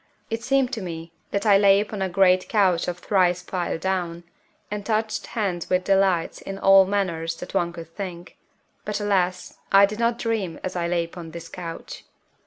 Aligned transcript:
It 0.31 0.41
seemed 0.41 0.73
to 0.73 0.81
me 0.81 1.13
that 1.29 1.45
I 1.45 1.59
lay 1.59 1.79
upon 1.79 2.01
a 2.01 2.09
great 2.09 2.49
couch 2.49 2.87
of 2.87 2.97
thrice 2.97 3.43
piled 3.43 3.81
down, 3.81 4.23
and 4.71 4.83
touched 4.83 5.27
hands 5.27 5.69
with 5.69 5.83
delights 5.83 6.41
in 6.41 6.57
all 6.57 6.87
manners 6.87 7.35
that 7.35 7.53
one 7.53 7.71
could 7.71 7.95
think. 7.95 8.35
But 8.83 8.99
alas! 8.99 9.59
I 9.71 9.85
did 9.85 9.99
not 9.99 10.17
dream 10.17 10.59
as 10.63 10.75
I 10.75 10.87
lay 10.87 11.03
upon 11.03 11.29
this 11.29 11.49
couch. 11.49 12.03